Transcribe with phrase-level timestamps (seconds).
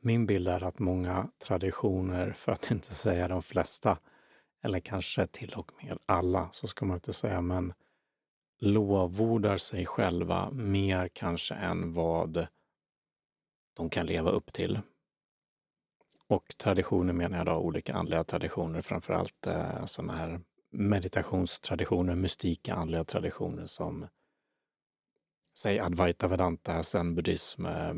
[0.00, 3.98] min bild är att många traditioner, för att inte säga de flesta,
[4.62, 7.72] eller kanske till och med alla, så ska man inte säga, men
[8.60, 12.46] lovordar sig själva mer kanske än vad
[13.76, 14.80] de kan leva upp till.
[16.26, 20.40] Och traditioner menar jag då olika andliga traditioner, framförallt eh, sådana här
[20.70, 24.06] meditationstraditioner, mystika andliga traditioner som
[25.58, 27.94] säg Advaita Vedanta, zen-buddhism, eh,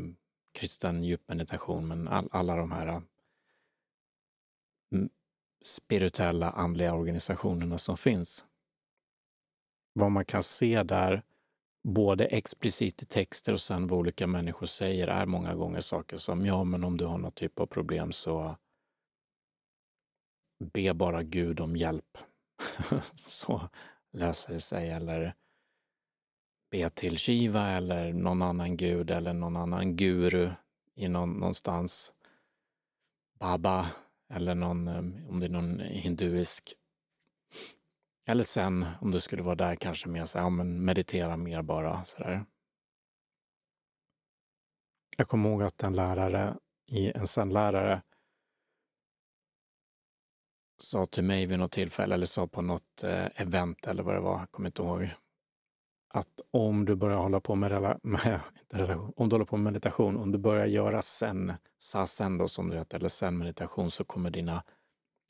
[0.53, 3.01] kristen djupmeditation, men all, alla de här
[4.91, 5.09] mm,
[5.65, 8.45] spirituella andliga organisationerna som finns.
[9.93, 11.23] Vad man kan se där,
[11.83, 16.45] både explicit i texter och sen vad olika människor säger, är många gånger saker som
[16.45, 18.57] ja, men om du har någon typ av problem så
[20.73, 22.17] be bara Gud om hjälp.
[23.15, 23.69] så
[24.11, 24.89] löser det sig.
[24.89, 25.35] Eller
[26.73, 30.51] be till Shiva eller någon annan gud eller någon annan guru
[30.95, 32.13] i någon, någonstans.
[33.39, 33.91] Baba
[34.29, 36.73] eller någon, um, om det är någon hinduisk.
[38.25, 42.03] Eller sen, om du skulle vara där, kanske mer så ja, men meditera mer bara
[42.03, 42.45] sådär.
[45.17, 46.57] Jag kommer ihåg att en lärare,
[46.91, 48.01] en zen-lärare,
[50.81, 54.21] sa till mig vid något tillfälle, eller sa på något eh, event eller vad det
[54.21, 55.09] var, jag kommer inte ihåg,
[56.13, 60.17] att om du börjar hålla på med, med relation, om du håller på med meditation,
[60.17, 64.29] om du börjar göra sen, sasen då som det heter, eller sen meditation, så kommer
[64.31, 64.63] dina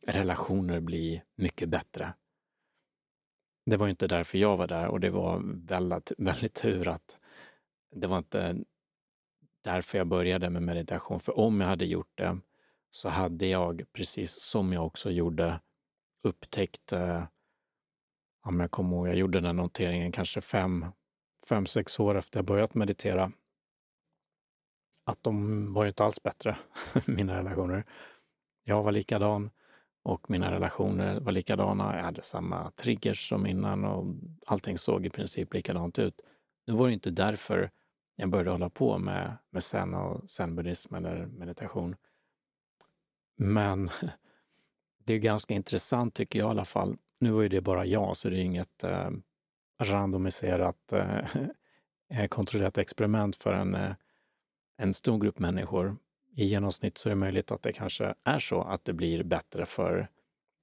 [0.08, 2.14] relationer bli mycket bättre.
[3.66, 7.20] Det var inte därför jag var där och det var väldigt, väldigt tur att
[7.96, 8.58] det var inte
[9.62, 11.20] därför jag började med meditation.
[11.20, 12.40] För om jag hade gjort det
[12.90, 15.60] så hade jag, precis som jag också gjorde,
[16.24, 17.24] upptäckt eh,
[18.44, 20.86] om jag kommer ihåg, jag gjorde den noteringen kanske fem,
[21.50, 23.32] fem, sex år efter jag börjat meditera,
[25.06, 26.58] att de var ju inte alls bättre,
[27.08, 27.86] mina relationer.
[28.64, 29.50] Jag var likadan
[30.04, 31.96] och mina relationer var likadana.
[31.96, 36.22] Jag hade samma triggers som innan och allting såg i princip likadant ut.
[36.68, 37.72] Nu var det inte därför
[38.16, 41.96] jag började hålla på med, med zen och zenbuddhism eller meditation.
[43.38, 43.90] Men
[45.06, 48.18] det är ganska intressant tycker jag i alla fall nu var ju det bara jag,
[48.18, 49.10] så det är inget eh,
[49.84, 51.20] randomiserat, eh,
[52.20, 53.92] eh, kontrollerat experiment för en, eh,
[54.78, 55.98] en stor grupp människor.
[56.36, 59.66] I genomsnitt så är det möjligt att det kanske är så att det blir bättre
[59.66, 60.10] för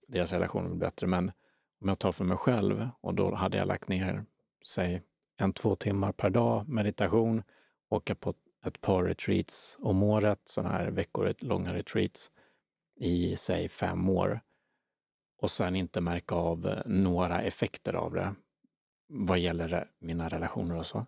[0.09, 1.07] deras relationer blir bättre.
[1.07, 1.33] Men
[1.81, 4.25] om jag tar för mig själv och då hade jag lagt ner,
[4.67, 5.03] säg
[5.37, 7.43] en, två timmar per dag meditation,
[7.89, 8.35] åka på
[8.67, 12.31] ett par retreats om året, sådana här veckor långa retreats
[12.97, 14.41] i, säg fem år
[15.41, 18.35] och sen inte märka av eh, några effekter av det
[19.07, 21.07] vad gäller eh, mina relationer och så.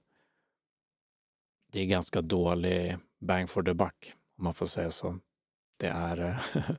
[1.73, 5.19] Det är ganska dålig bang for the buck, om man får säga så.
[5.77, 6.71] Det är eh,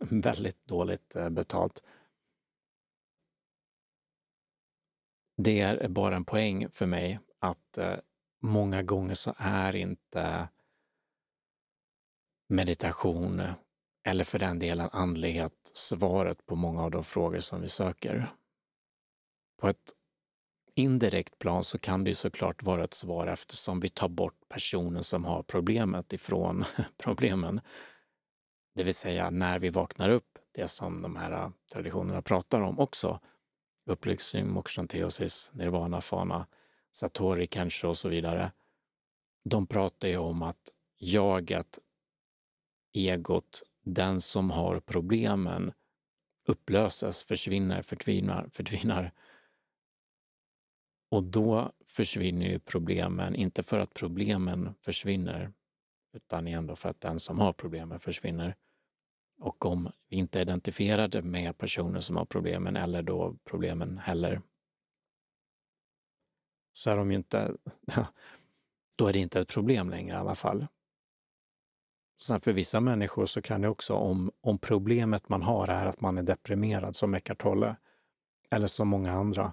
[0.00, 1.82] väldigt dåligt betalt.
[5.36, 7.78] Det är bara en poäng för mig att
[8.42, 10.48] många gånger så är inte
[12.48, 13.42] meditation
[14.04, 18.34] eller för den delen andlighet, svaret på många av de frågor som vi söker.
[19.60, 19.94] På ett
[20.74, 25.04] indirekt plan så kan det ju såklart vara ett svar eftersom vi tar bort personen
[25.04, 26.64] som har problemet ifrån
[26.96, 27.60] problemen.
[28.74, 33.20] Det vill säga när vi vaknar upp, det som de här traditionerna pratar om också,
[33.86, 36.46] upplysning, mokshanteosis, nirvana, fana,
[36.90, 38.52] satori, kanske och så vidare.
[39.44, 41.78] De pratar ju om att jaget,
[42.92, 45.72] egot, den som har problemen
[46.46, 49.12] upplöses, försvinner, förtvinar, förtvinar.
[51.10, 55.52] Och då försvinner ju problemen, inte för att problemen försvinner,
[56.12, 58.56] utan ändå för att den som har problemen försvinner.
[59.40, 64.42] Och om vi inte är identifierade med personer som har problemen eller då problemen heller,
[66.72, 67.56] så är de ju inte,
[68.96, 70.66] då är det inte ett problem längre i alla fall.
[72.22, 76.00] Sen för vissa människor så kan det också, om, om problemet man har är att
[76.00, 77.76] man är deprimerad som Eckart Tolle,
[78.50, 79.52] eller som många andra,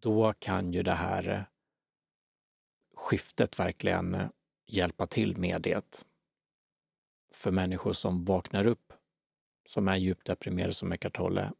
[0.00, 1.42] då kan ju det här eh,
[2.94, 4.28] skiftet verkligen eh,
[4.66, 6.04] hjälpa till med det.
[7.32, 8.92] För människor som vaknar upp,
[9.68, 11.52] som är djupt deprimerade som Eckart Tolle,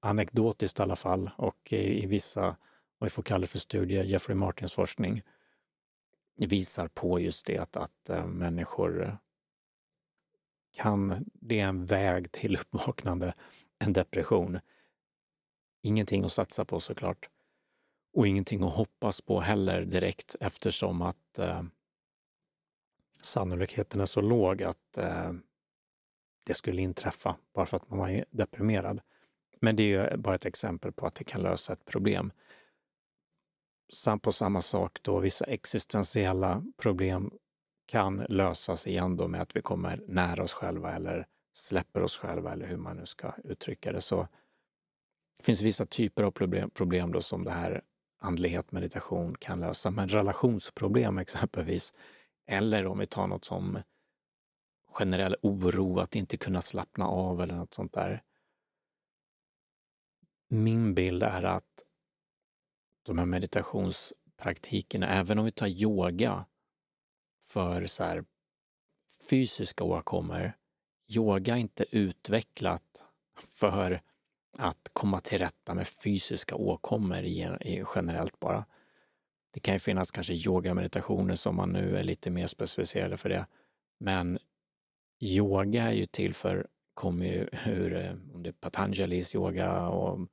[0.00, 2.56] anekdotiskt i alla fall, och i, i vissa,
[2.98, 5.22] vad vi får kalla det för studier, Jeffrey Martins forskning,
[6.36, 9.18] visar på just det att, att äh, människor
[10.74, 13.34] kan det är en väg till uppvaknande,
[13.78, 14.58] en depression.
[15.82, 17.28] Ingenting att satsa på såklart.
[18.12, 21.62] Och ingenting att hoppas på heller direkt eftersom att eh,
[23.20, 25.32] sannolikheten är så låg att eh,
[26.44, 29.00] det skulle inträffa bara för att man var deprimerad.
[29.60, 32.32] Men det är ju bara ett exempel på att det kan lösa ett problem.
[33.92, 37.32] Samt på samma sak då vissa existentiella problem
[37.86, 42.52] kan lösas igen då med att vi kommer nära oss själva eller släpper oss själva
[42.52, 44.00] eller hur man nu ska uttrycka det.
[44.00, 44.28] Så
[45.38, 47.82] det finns vissa typer av problem, problem då som det här
[48.18, 49.90] andlighet, meditation kan lösa.
[49.90, 51.92] Men relationsproblem exempelvis,
[52.46, 53.78] eller om vi tar något som
[54.86, 58.22] generell oro, att inte kunna slappna av eller något sånt där.
[60.48, 61.82] Min bild är att
[63.02, 66.44] de här meditationspraktikerna, även om vi tar yoga
[67.44, 68.24] för så här
[69.30, 70.52] fysiska åkommor,
[71.08, 73.04] yoga är inte utvecklat
[73.36, 74.00] för
[74.58, 77.22] att komma till rätta med fysiska åkommor
[77.94, 78.64] generellt bara.
[79.52, 83.46] Det kan ju finnas kanske yogameditationer som man nu är lite mer specificerade för det.
[83.98, 84.38] Men
[85.20, 90.28] yoga är ju till för, kommer ju ur, eh, om det är Patanjalis yoga och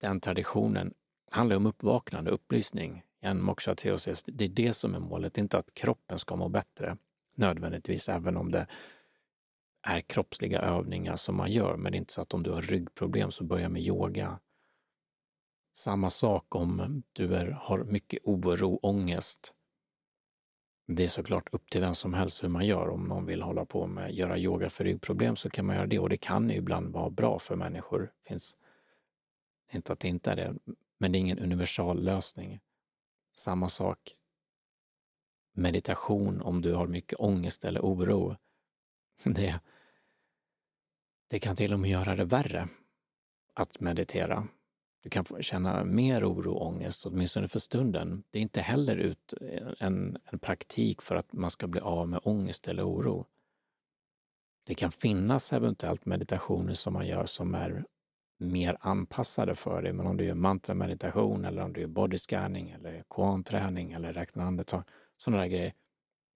[0.00, 0.94] den traditionen,
[1.30, 4.22] handlar om uppvaknande, upplysning, en moksha teosis.
[4.26, 6.96] Det är det som är målet, inte att kroppen ska må bättre
[7.34, 8.66] nödvändigtvis, även om det
[9.82, 11.76] är kroppsliga övningar som man gör.
[11.76, 14.40] Men det är inte så att om du har ryggproblem så börja med yoga.
[15.76, 19.54] Samma sak om du är, har mycket oro, ångest.
[20.86, 22.88] Det är såklart upp till vem som helst hur man gör.
[22.88, 25.98] Om någon vill hålla på med göra yoga för ryggproblem så kan man göra det
[25.98, 28.00] och det kan ju ibland vara bra för människor.
[28.00, 28.56] Det finns
[29.72, 30.54] inte att det inte är det,
[30.98, 32.60] men det är ingen universal lösning.
[33.38, 34.14] Samma sak
[35.52, 38.36] meditation om du har mycket ångest eller oro.
[39.24, 39.60] Det,
[41.30, 42.68] det kan till och med göra det värre
[43.54, 44.48] att meditera.
[45.02, 48.24] Du kan känna mer oro och ångest, åtminstone för stunden.
[48.30, 49.34] Det är inte heller ut
[49.78, 53.26] en, en praktik för att man ska bli av med ångest eller oro.
[54.64, 57.84] Det kan finnas eventuellt meditationer som man gör som är
[58.38, 59.92] mer anpassade för det.
[59.92, 64.82] Men om du gör mantrameditation eller om du gör bodyscanning eller koanträning eller räknar andetag,
[65.16, 65.74] sådana där grejer,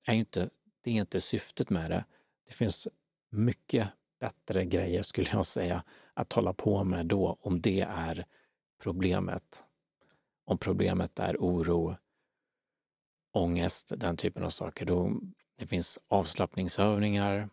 [0.06, 0.50] är inte,
[0.84, 2.04] det är inte syftet med det.
[2.46, 2.88] Det finns
[3.30, 3.88] mycket
[4.20, 5.84] bättre grejer, skulle jag säga,
[6.14, 8.26] att hålla på med då, om det är
[8.82, 9.64] problemet.
[10.44, 11.96] Om problemet är oro,
[13.32, 14.86] ångest, den typen av saker.
[14.86, 15.20] Då,
[15.58, 17.48] det finns avslappningsövningar.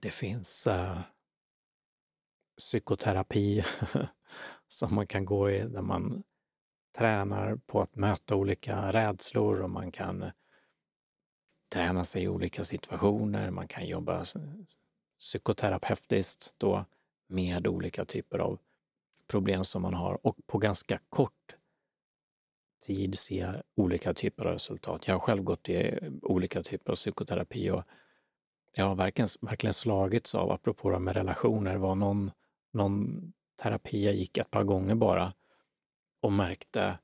[0.00, 1.00] Det finns uh,
[2.62, 3.64] psykoterapi
[4.68, 6.22] som man kan gå i, där man
[6.98, 10.30] tränar på att möta olika rädslor och man kan eh,
[11.68, 13.50] träna sig i olika situationer.
[13.50, 14.24] Man kan jobba
[15.18, 16.84] psykoterapeutiskt då
[17.26, 18.58] med olika typer av
[19.30, 21.56] problem som man har och på ganska kort
[22.82, 25.06] tid se olika typer av resultat.
[25.06, 27.82] Jag har själv gått i eh, olika typer av psykoterapi och
[28.74, 32.30] jag har verkligen, verkligen slagits av, apropå det med relationer, var någon,
[32.72, 33.32] någon
[33.62, 35.34] terapi jag gick ett par gånger bara
[36.20, 36.98] och märkte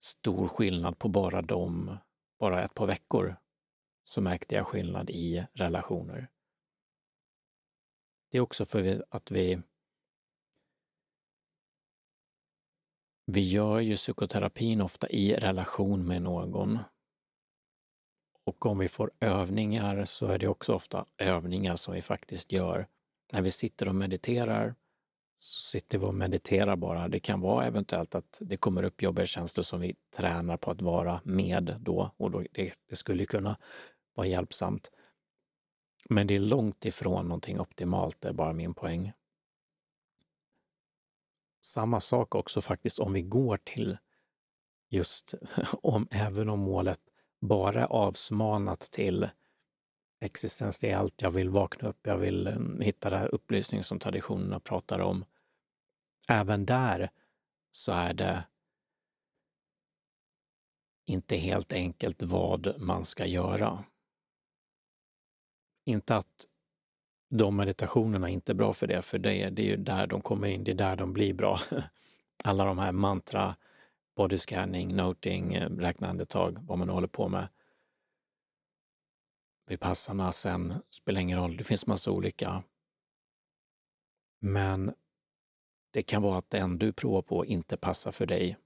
[0.00, 1.96] stor skillnad på bara dem,
[2.38, 3.36] bara ett par veckor
[4.04, 6.28] så märkte jag skillnad i relationer.
[8.30, 9.62] Det är också för att vi
[13.28, 16.78] Vi gör ju psykoterapin ofta i relation med någon.
[18.44, 22.88] Och om vi får övningar så är det också ofta övningar som vi faktiskt gör.
[23.32, 24.74] När vi sitter och mediterar
[25.38, 27.08] så sitter vi och mediterar bara.
[27.08, 30.82] Det kan vara eventuellt att det kommer upp jobbiga tjänster som vi tränar på att
[30.82, 33.58] vara med då och då, det, det skulle kunna
[34.14, 34.90] vara hjälpsamt.
[36.08, 39.12] Men det är långt ifrån någonting optimalt, det är bara min poäng.
[41.60, 43.98] Samma sak också faktiskt om vi går till
[44.88, 45.34] just
[45.82, 47.00] om, även om målet
[47.40, 49.28] bara är avsmanat till
[50.20, 54.98] existentiellt, jag vill vakna upp, jag vill eh, hitta den här upplysning som traditionerna pratar
[54.98, 55.24] om.
[56.28, 57.10] Även där
[57.70, 58.44] så är det
[61.06, 63.84] inte helt enkelt vad man ska göra.
[65.84, 66.46] Inte att
[67.30, 70.48] de meditationerna är inte bra för det, för det, det är ju där de kommer
[70.48, 71.60] in, det är där de blir bra.
[72.44, 73.56] Alla de här mantra,
[74.16, 77.48] body scanning, noting, eh, räkna andetag, vad man håller på med.
[79.66, 82.62] Vipassana sen, spelar ingen roll, det finns massa olika.
[84.40, 84.94] Men
[85.90, 88.56] det kan vara att den du provar på inte passar för dig i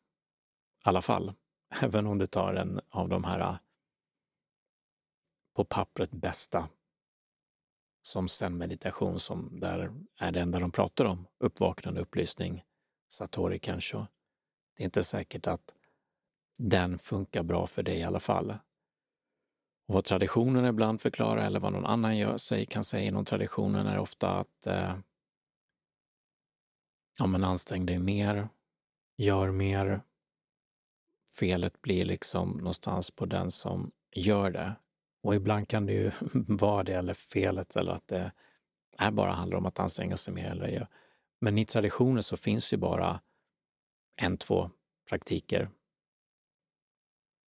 [0.85, 1.33] alla fall.
[1.83, 3.57] Även om du tar en av de här äh,
[5.55, 6.69] på pappret bästa
[8.03, 12.65] som sen meditation som där är det enda de pratar om, uppvaknande, upplysning,
[13.09, 14.07] satori kanske.
[14.77, 15.75] Det är inte säkert att
[16.57, 18.55] den funkar bra för dig i alla fall.
[19.91, 23.87] Och vad traditionen ibland förklarar eller vad någon annan gör, sig, kan säga inom traditionen
[23.87, 24.95] är ofta att eh,
[27.19, 28.49] ja, men ansträng dig mer,
[29.17, 30.03] gör mer.
[31.39, 34.75] Felet blir liksom någonstans på den som gör det.
[35.23, 38.33] Och ibland kan det ju vara det, eller felet, eller att det
[38.99, 40.51] är bara handlar om att anstränga sig mer.
[40.51, 40.87] Eller,
[41.41, 43.21] men i traditionen så finns ju bara
[44.17, 44.71] en, två
[45.09, 45.71] praktiker.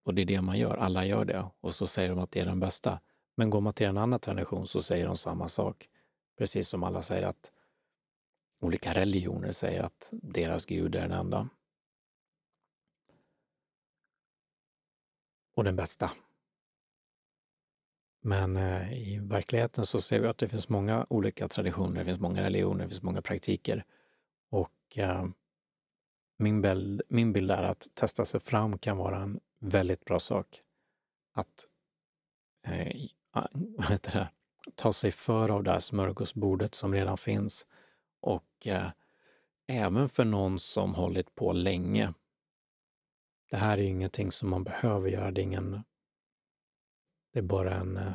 [0.03, 0.77] Och det är det man gör.
[0.77, 1.45] Alla gör det.
[1.61, 2.99] Och så säger de att det är den bästa.
[3.35, 5.89] Men går man till en annan tradition så säger de samma sak.
[6.37, 7.51] Precis som alla säger att
[8.61, 11.49] olika religioner säger att deras gud är den enda.
[15.55, 16.11] Och den bästa.
[18.21, 22.19] Men eh, i verkligheten så ser vi att det finns många olika traditioner, det finns
[22.19, 23.85] många religioner, det finns många praktiker.
[24.49, 25.25] Och eh,
[26.37, 30.61] min, bild, min bild är att testa sig fram kan vara en väldigt bra sak.
[31.33, 31.67] Att
[32.67, 33.01] eh,
[33.77, 34.29] vad heter det?
[34.75, 37.67] ta sig för av det här smörgåsbordet som redan finns.
[38.21, 38.89] Och eh,
[39.67, 42.13] även för någon som hållit på länge.
[43.49, 45.83] Det här är ingenting som man behöver göra, det är ingen
[47.33, 48.13] det är bara en, eh,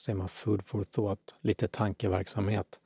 [0.00, 2.80] säger man, food for thought, lite tankeverksamhet.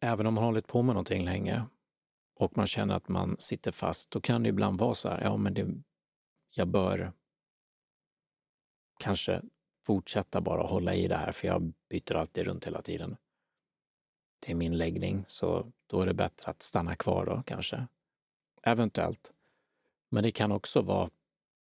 [0.00, 1.66] Även om man hållit på med någonting länge
[2.34, 5.36] och man känner att man sitter fast, då kan det ibland vara så här, ja
[5.36, 5.66] men det,
[6.50, 7.12] jag bör
[8.98, 9.42] kanske
[9.86, 13.16] fortsätta bara hålla i det här, för jag byter alltid runt hela tiden.
[14.40, 17.86] Det är min läggning, så då är det bättre att stanna kvar då kanske.
[18.62, 19.32] Eventuellt.
[20.10, 21.10] Men det kan också vara,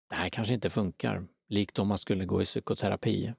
[0.08, 1.26] det här kanske inte funkar.
[1.48, 3.34] Likt om man skulle gå i psykoterapi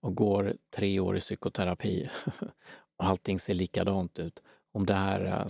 [0.00, 2.10] och går tre år i psykoterapi
[2.96, 4.42] och allting ser likadant ut.
[4.72, 5.46] Om det här eh,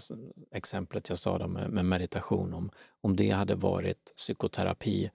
[0.53, 5.11] exemplet jag sa med, med meditation, om, om det hade varit psykoterapi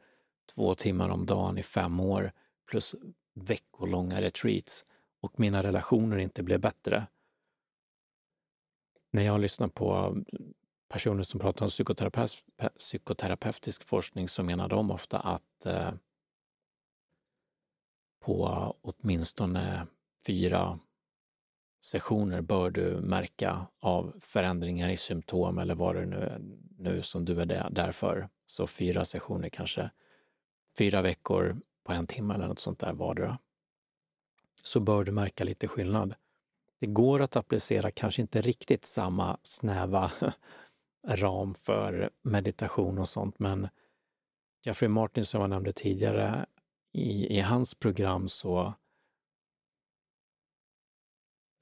[0.55, 2.31] två timmar om dagen i fem år
[2.69, 2.95] plus
[3.33, 4.85] veckolånga retreats
[5.21, 7.07] och mina relationer inte blev bättre.
[9.11, 10.39] När jag lyssnar på eh,
[10.89, 12.43] personer som pratar om psykoterapeut,
[12.77, 15.91] psykoterapeutisk forskning så menar de ofta att eh,
[18.19, 19.87] på åtminstone
[20.27, 20.79] fyra
[21.87, 26.41] sessioner bör du märka av förändringar i symptom eller vad det nu är
[26.77, 28.29] nu som du är där för.
[28.45, 29.89] Så fyra sessioner kanske,
[30.77, 33.39] fyra veckor på en timme eller något sånt där vardera.
[34.63, 36.15] Så bör du märka lite skillnad.
[36.79, 40.11] Det går att applicera kanske inte riktigt samma snäva
[41.07, 43.39] ram för meditation och sånt.
[43.39, 43.67] Men
[44.63, 46.45] Jeffrey Martin som jag nämnde tidigare,
[46.93, 48.73] i, i hans program så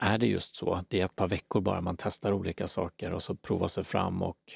[0.06, 0.84] är det just så.
[0.88, 4.22] Det är ett par veckor bara man testar olika saker och så provar sig fram
[4.22, 4.54] och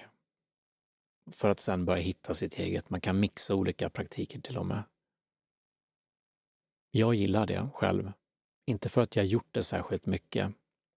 [1.31, 2.89] för att sen börja hitta sitt eget.
[2.89, 4.83] Man kan mixa olika praktiker till och med.
[6.91, 8.11] Jag gillar det själv.
[8.65, 10.51] Inte för att jag gjort det särskilt mycket,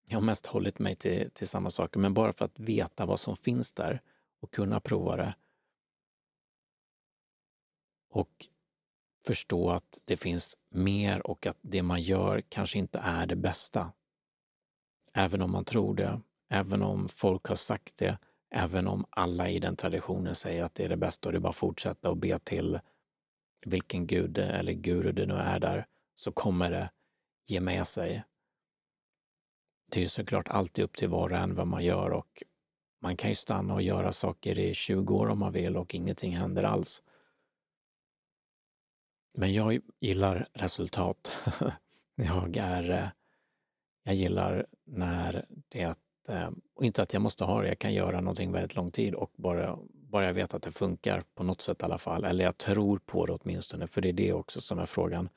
[0.09, 3.21] jag har mest hållit mig till, till samma saker, men bara för att veta vad
[3.21, 4.03] som finns där
[4.41, 5.35] och kunna prova det.
[8.11, 8.47] Och
[9.27, 13.93] förstå att det finns mer och att det man gör kanske inte är det bästa.
[15.15, 18.19] Även om man tror det, även om folk har sagt det,
[18.55, 21.41] även om alla i den traditionen säger att det är det bästa och det är
[21.41, 22.81] bara att fortsätta och be till
[23.67, 26.91] vilken gud eller guru det nu är där, så kommer det
[27.47, 28.25] ge med sig
[29.93, 32.43] det är ju såklart alltid upp till var och en vad man gör och
[33.01, 36.37] man kan ju stanna och göra saker i 20 år om man vill och ingenting
[36.37, 37.03] händer alls.
[39.39, 41.37] Men jag gillar resultat.
[42.15, 42.91] jag är...
[42.91, 43.09] Eh,
[44.03, 45.97] jag gillar när det...
[46.29, 49.15] Eh, och inte att jag måste ha det, jag kan göra någonting väldigt lång tid
[49.15, 52.25] och bara, bara jag vet att det funkar på något sätt i alla fall.
[52.25, 55.29] Eller jag tror på det åtminstone, för det är det också som är frågan.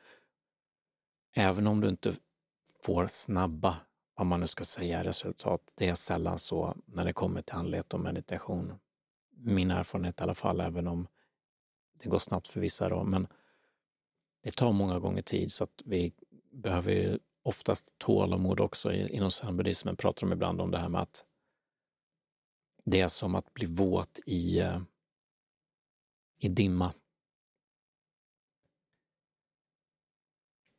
[1.35, 2.13] Även om du inte
[2.83, 3.77] får snabba
[4.15, 5.61] vad man nu ska säga, resultat.
[5.75, 8.73] Det är sällan så när det kommer till andlighet och meditation.
[9.37, 11.07] Min erfarenhet i alla fall, även om
[12.03, 13.27] det går snabbt för vissa då, men
[14.43, 16.13] det tar många gånger tid så att vi
[16.51, 18.93] behöver ju oftast tålamod också.
[18.93, 21.25] Inom zenbuddismen pratar de ibland om det här med att
[22.83, 24.81] det är som att bli våt i, eh,
[26.37, 26.93] i dimma.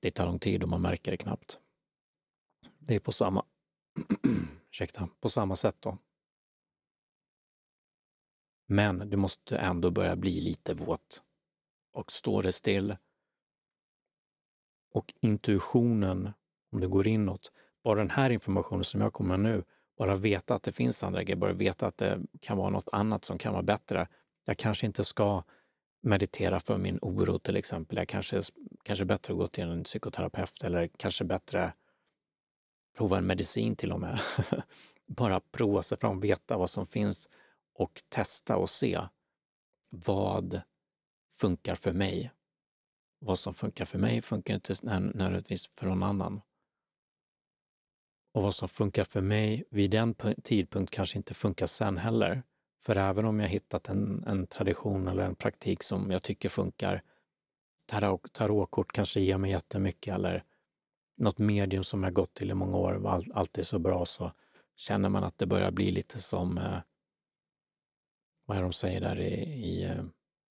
[0.01, 1.61] Det tar lång tid och man märker det knappt.
[2.79, 3.47] Det är på samma,
[4.71, 5.99] ursäkta, på samma sätt då.
[8.67, 11.23] Men du måste ändå börja bli lite våt.
[11.93, 12.97] Och står det still
[14.97, 16.33] och intuitionen,
[16.77, 17.53] om det går inåt,
[17.85, 19.65] bara den här informationen som jag kommer med nu,
[19.99, 23.25] bara veta att det finns andra grejer, bara veta att det kan vara något annat
[23.25, 24.09] som kan vara bättre.
[24.45, 25.43] Jag kanske inte ska
[26.03, 27.99] meditera för min oro till exempel.
[27.99, 28.43] Jag kanske
[28.83, 31.73] kanske bättre att gå till en psykoterapeut eller kanske bättre
[32.97, 34.21] prova en medicin till och med.
[35.07, 37.29] Bara prova sig fram, veta vad som finns
[37.75, 39.01] och testa och se
[39.91, 40.61] vad
[41.31, 42.33] funkar för mig.
[43.19, 46.41] Vad som funkar för mig funkar inte nödvändigtvis för någon annan.
[48.37, 50.15] Och vad som funkar för mig vid den
[50.45, 52.43] tidpunkt kanske inte funkar sen heller.
[52.81, 57.03] För även om jag hittat en, en tradition eller en praktik som jag tycker funkar,
[57.87, 60.45] tarot, tarotkort kanske ger mig jättemycket eller
[61.19, 64.33] något medium som jag gått till i många år var alltid så bra så
[64.77, 66.79] känner man att det börjar bli lite som, eh,
[68.47, 69.33] vad är de säger där i,
[69.65, 70.05] i eh,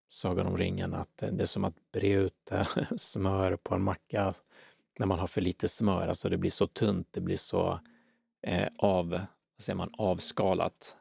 [0.07, 4.33] Sagan om ringen, att det är som att bre ut eh, smör på en macka
[4.99, 6.07] när man har för lite smör.
[6.07, 7.79] Alltså det blir så tunt, det blir så
[8.41, 10.97] eh, av, vad säger man, avskalat,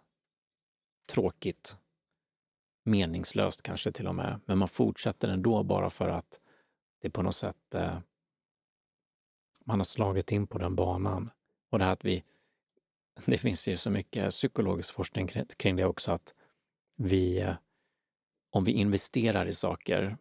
[1.12, 1.76] tråkigt,
[2.84, 4.40] meningslöst kanske till och med.
[4.44, 6.40] Men man fortsätter ändå bara för att
[7.00, 7.98] det på något sätt eh,
[9.64, 11.30] man har slagit in på den banan.
[11.70, 12.24] Och det här att vi,
[13.24, 16.34] det finns ju så mycket psykologisk forskning kring det också, att
[16.96, 17.54] vi, eh,
[18.50, 20.16] om vi investerar i saker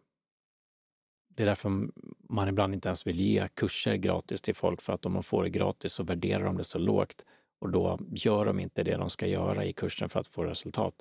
[1.36, 1.88] det är därför
[2.34, 5.42] man ibland inte ens vill ge kurser gratis till folk, för att om de får
[5.42, 7.24] det gratis så värderar de det så lågt
[7.60, 10.94] och då gör de inte det de ska göra i kursen för att få resultat.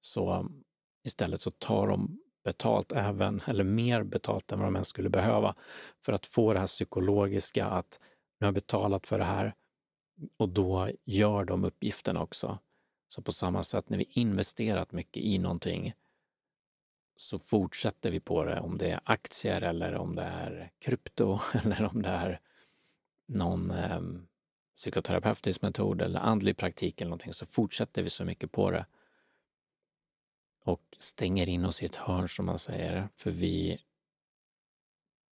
[0.00, 0.64] Så um,
[1.04, 5.54] istället så tar de betalt även, eller mer betalt än vad de ens skulle behöva
[6.04, 8.00] för att få det här psykologiska att
[8.40, 9.54] nu har jag betalat för det här
[10.36, 12.58] och då gör de uppgifterna också.
[13.08, 15.94] Så på samma sätt när vi investerat mycket i någonting
[17.20, 21.84] så fortsätter vi på det, om det är aktier eller om det är krypto eller
[21.84, 22.40] om det är
[23.26, 24.00] någon eh,
[24.76, 28.86] psykoterapeutisk metod eller andlig praktik eller någonting, så fortsätter vi så mycket på det
[30.64, 33.80] och stänger in oss i ett hörn som man säger, för vi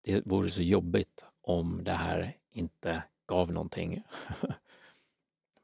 [0.01, 4.03] det vore så jobbigt om det här inte gav någonting.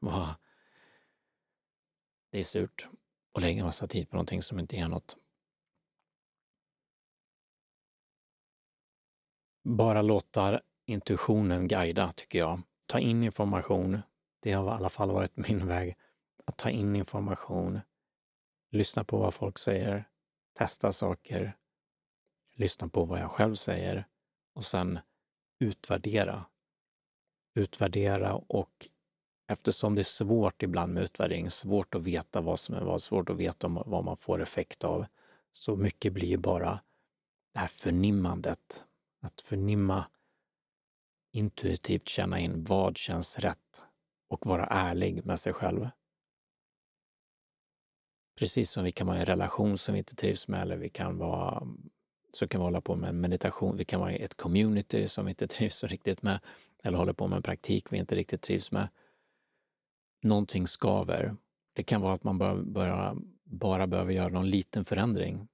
[2.30, 2.88] det är surt
[3.32, 5.16] att lägga massa tid på någonting som inte ger något.
[9.64, 12.62] Bara låta intuitionen guida, tycker jag.
[12.86, 13.98] Ta in information.
[14.40, 15.96] Det har i alla fall varit min väg.
[16.44, 17.80] Att ta in information,
[18.70, 20.08] lyssna på vad folk säger,
[20.58, 21.56] testa saker,
[22.54, 24.06] lyssna på vad jag själv säger
[24.54, 24.98] och sen
[25.58, 26.44] utvärdera.
[27.54, 28.88] Utvärdera och
[29.48, 33.30] eftersom det är svårt ibland med utvärdering, svårt att veta vad som är vad, svårt
[33.30, 35.06] att veta vad man får effekt av,
[35.52, 36.80] så mycket blir bara
[37.52, 38.86] det här förnimmandet
[39.22, 40.04] att förnimma,
[41.32, 43.82] intuitivt känna in vad känns rätt
[44.28, 45.88] och vara ärlig med sig själv.
[48.38, 50.88] Precis som vi kan vara i en relation som vi inte trivs med eller vi
[50.88, 51.66] kan vara
[52.32, 53.76] så kan vi hålla på med meditation.
[53.76, 56.40] Vi kan vara i ett community som vi inte trivs så riktigt med
[56.82, 58.88] eller håller på med en praktik vi inte riktigt trivs med.
[60.22, 61.36] Någonting skaver.
[61.72, 65.48] Det kan vara att man bara, bara, bara behöver göra någon liten förändring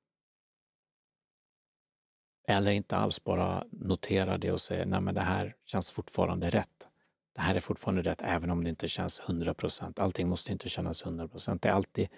[2.50, 6.88] eller inte alls bara notera det och säga, nej men det här känns fortfarande rätt.
[7.34, 9.98] Det här är fortfarande rätt även om det inte känns 100 procent.
[9.98, 11.62] Allting måste inte kännas 100 procent.
[11.62, 12.08] Det är alltid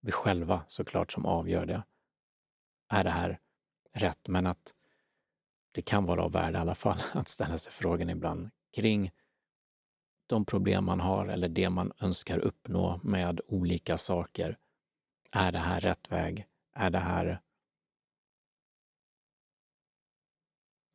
[0.00, 1.82] vi själva såklart som avgör det.
[2.88, 3.40] Är det här
[3.92, 4.28] rätt?
[4.28, 4.74] Men att
[5.72, 9.10] det kan vara av värde i alla fall att ställa sig frågan ibland kring
[10.26, 14.58] de problem man har eller det man önskar uppnå med olika saker.
[15.30, 16.46] Är det här rätt väg?
[16.74, 17.40] Är det här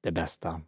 [0.07, 0.61] det bästa?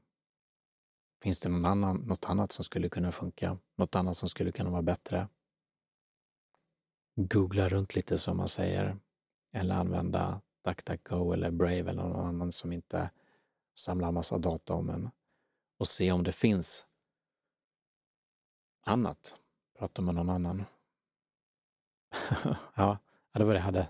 [1.23, 3.57] Finns det någon annan, något annat som skulle kunna funka?
[3.75, 5.27] Något annat som skulle kunna vara bättre?
[7.15, 8.99] Googla runt lite som man säger.
[9.51, 13.09] Eller använda DuckDuckGo eller Brave eller någon annan som inte
[13.75, 15.09] samlar massa data om en.
[15.77, 16.85] Och se om det finns
[18.81, 19.35] annat.
[19.77, 20.65] Prata med någon annan.
[22.75, 22.97] ja,
[23.33, 23.87] det var det jag hade.